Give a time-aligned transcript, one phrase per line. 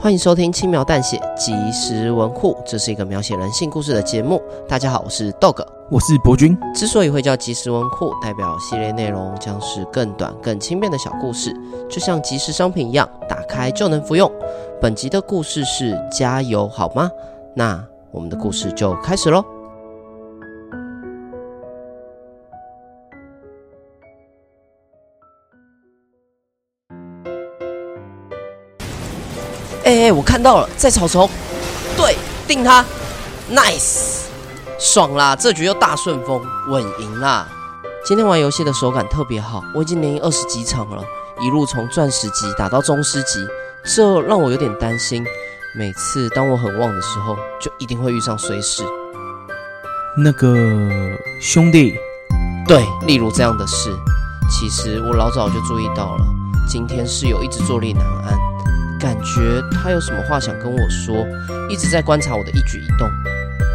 [0.00, 4.40] 欢迎收听轻描淡写即时文库，这是一个描写人性故事的节目。
[4.68, 6.56] 大家好，我是 Dog，我是博君。
[6.72, 11.52] 之所以会叫即时文库，代表系列内容将是更短、更轻便的小故事，
[11.90, 14.30] 就像即时商品一样，打开就能服用。
[14.80, 17.10] 本集的故事是加油好吗？
[17.52, 19.44] 那我们的故事就开始喽。
[29.88, 31.26] 哎、欸欸，我看到了，在草丛，
[31.96, 32.14] 对，
[32.46, 32.84] 定他
[33.50, 34.24] ，nice，
[34.78, 35.34] 爽啦！
[35.34, 37.48] 这局又大顺风，稳赢啦！
[38.04, 41.02] 今天玩游戏的手感特别好，我已经连赢二十几场了，
[41.40, 43.38] 一路从钻石级打到宗师级，
[43.82, 45.24] 这让我有点担心。
[45.74, 48.84] 每次当我很旺的时候，就一定会遇上衰事。
[50.18, 50.54] 那个
[51.40, 51.98] 兄弟，
[52.66, 53.88] 对，例如这样的事，
[54.50, 56.26] 其实我老早就注意到了。
[56.68, 58.47] 今天室友一直坐立难安。
[58.98, 61.24] 感觉他有什么话想跟我说，
[61.70, 63.08] 一直在观察我的一举一动，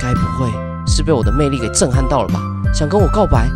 [0.00, 0.50] 该不会
[0.86, 2.40] 是被我的魅力给震撼到了吧？
[2.72, 3.48] 想跟我告白？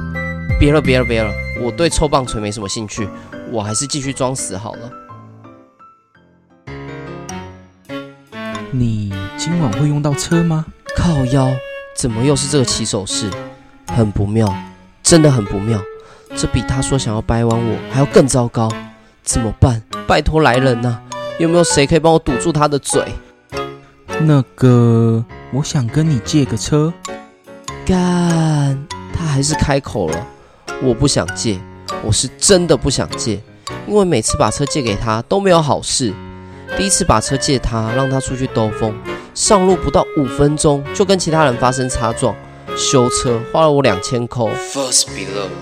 [0.61, 3.09] 别了别了别了，我对臭棒槌没什么兴趣，
[3.51, 4.91] 我还是继续装死好了。
[8.70, 10.67] 你今晚会用到车吗？
[10.95, 11.51] 靠腰，
[11.97, 13.31] 怎么又是这个起手式？
[13.89, 14.55] 很不妙，
[15.03, 15.81] 真的很不妙，
[16.37, 18.70] 这比他说想要掰弯我还要更糟糕，
[19.23, 19.83] 怎么办？
[20.07, 21.01] 拜托来人呐！
[21.37, 23.03] 有没有谁可以帮我堵住他的嘴？
[24.21, 26.93] 那个，我想跟你借个车。
[27.85, 30.27] 干，他还是开口了。
[30.81, 31.59] 我不想借，
[32.05, 33.43] 我是真的不想借，
[33.89, 36.15] 因为每次把车借给他都没有好事。
[36.77, 38.95] 第一次把车借他，让他出去兜风，
[39.35, 42.33] 上路不到五分钟就跟其他人发生擦撞，
[42.77, 44.47] 修车花了我两千块。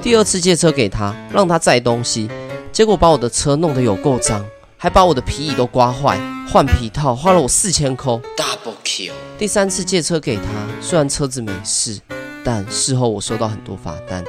[0.03, 2.31] 第二次借车给他，让他载东西，
[2.71, 4.45] 结果把我的车弄得有够脏。
[4.83, 8.21] 还把我的皮椅都刮坏，换皮套花了我四千扣。
[8.37, 9.13] Double kill。
[9.39, 10.43] 第三次借车给他，
[10.81, 12.01] 虽然车子没事，
[12.45, 14.25] 但事后我收到很多罚单，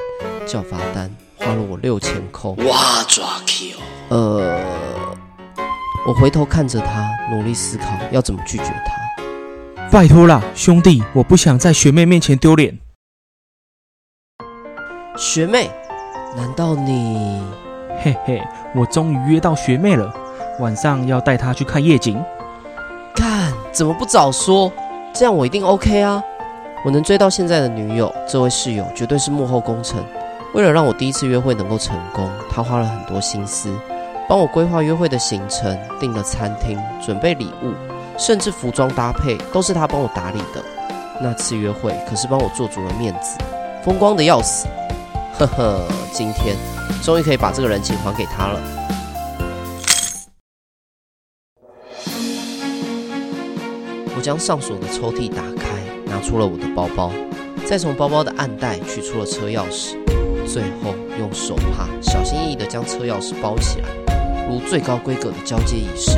[0.46, 2.52] 叫罚单花了我六千扣。
[2.52, 3.78] 哇抓 kill。
[4.10, 4.64] 呃，
[6.06, 9.90] 我回头看着他，努力思考要怎么拒绝他。
[9.90, 12.78] 拜托啦，兄弟，我不想在学妹面前丢脸。
[15.18, 15.68] 学妹？
[16.36, 17.42] 难道你？
[18.00, 18.40] 嘿嘿，
[18.76, 20.14] 我终于约到学妹了。
[20.58, 22.22] 晚上要带她去看夜景，
[23.14, 24.70] 看怎么不早说？
[25.12, 26.22] 这样我一定 OK 啊！
[26.84, 30.04] 我能追到现在的女友，这位室友绝对是幕后功臣。
[30.52, 33.72] 为了让我第一次约会能够成功，他花了很多心思，
[34.28, 37.72] 帮我规划约会的行程，订了餐厅，准备礼物，
[38.18, 40.62] 甚至服装搭配都是他帮我打理的。
[41.20, 43.38] 那次约会可是帮我做足了面子，
[43.84, 44.66] 风光的要死。
[45.38, 45.80] 呵呵，
[46.12, 46.56] 今天
[47.02, 48.83] 终于可以把这个人情还给他了。
[54.24, 55.68] 将上锁的抽屉打开，
[56.06, 57.12] 拿出了我的包包，
[57.66, 59.96] 再从包包的暗袋取出了车钥匙，
[60.46, 63.88] 最后用手帕小心翼翼地将车钥匙包起来，
[64.48, 66.12] 如最高规格的交接仪式，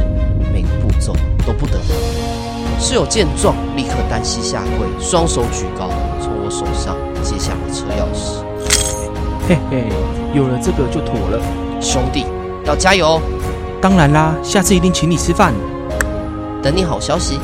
[0.53, 1.13] 每个步骤
[1.45, 2.79] 都不得了。
[2.79, 5.91] 室友见状，立刻单膝下跪，双手举高，
[6.21, 8.45] 从我手上接下了车钥匙。
[9.49, 9.89] 嘿嘿，
[10.33, 11.43] 有了这个就妥了。
[11.81, 12.25] 兄弟，
[12.67, 13.21] 要加油！
[13.81, 15.53] 当然啦，下次一定请你吃饭。
[16.63, 17.41] 等你好消息。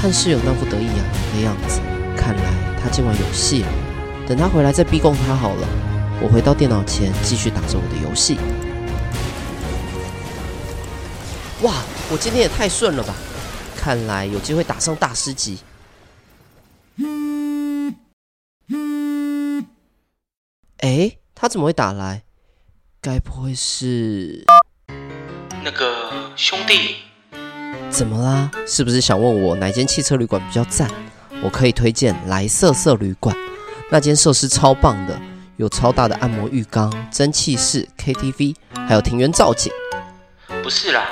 [0.00, 1.80] 看室友那副得意洋洋的样子，
[2.16, 3.68] 看来他今晚有戏了。
[4.28, 5.68] 等他回来再逼供他好了。
[6.22, 8.36] 我回到电脑前，继续打着我的游戏。
[11.62, 11.82] 哇，
[12.12, 13.12] 我今天也太顺了吧！
[13.76, 15.58] 看来有机会打上大师级。
[20.78, 22.22] 哎，他怎么会打来？
[23.00, 24.44] 该不会是……
[25.64, 26.98] 那个兄弟？
[27.98, 28.48] 怎么啦？
[28.64, 30.88] 是不是想问我哪间汽车旅馆比较赞？
[31.42, 33.36] 我可以推荐来色色旅馆，
[33.90, 35.20] 那间设施超棒的，
[35.56, 38.54] 有超大的按摩浴缸、蒸汽室、KTV，
[38.86, 39.72] 还有庭园造景。
[40.62, 41.08] 不是啦，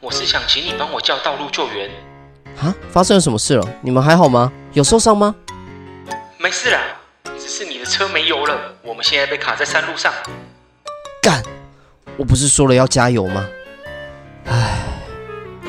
[0.00, 1.88] 我是想请你帮我叫道路救援。
[2.60, 2.74] 啊？
[2.90, 3.64] 发生了什么事了？
[3.80, 4.52] 你们还好吗？
[4.72, 5.36] 有受伤吗？
[6.38, 6.80] 没事啦，
[7.38, 10.12] 只是你的车没油了，我们现在被卡在山路上。
[11.22, 11.40] 干！
[12.16, 13.46] 我不是说了要加油吗？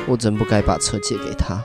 [0.06, 0.08] 唉。
[0.08, 1.62] 我真不该把车借给他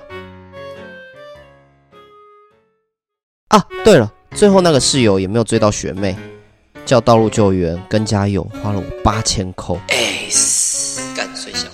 [3.50, 3.64] 啊！
[3.84, 6.18] 对了，最后那个室友也没有追到学妹，
[6.86, 9.76] 叫道路救援跟加油花了我八千扣。
[9.90, 10.28] 哎，
[11.16, 11.68] 干碎小。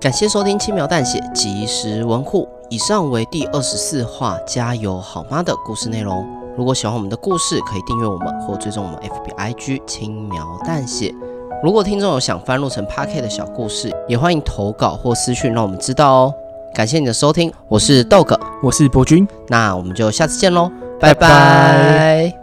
[0.00, 6.37] 感谢收听轻描淡写即时文库，以上为第二十四话加油好吗的故事内容。
[6.58, 11.14] 如果喜欢我们的故事，可以订阅我们或追踪我们 FB IG 轻描淡写。
[11.62, 16.34] 如果听众有想翻录成 Podcast 的小故事，也欢迎投稿或私讯让我们知道哦。
[16.74, 20.68] 感谢你的收听，我是豆哥，我是博君，那我们就下次见喽，
[20.98, 21.28] 拜拜。
[21.28, 22.37] 拜拜。